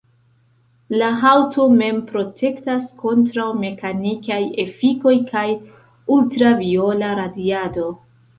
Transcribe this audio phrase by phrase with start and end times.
[1.01, 5.45] La haŭto mem protektas kontraŭ mekanikaj efikoj, kaj
[6.17, 7.87] ultraviola radiado.